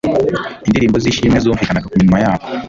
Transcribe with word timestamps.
Indirimbo 0.67 0.97
z'ishimwe 1.03 1.37
zumvikanaga 1.43 1.87
ku 1.91 1.95
minwa 1.99 2.17
yabo 2.23 2.45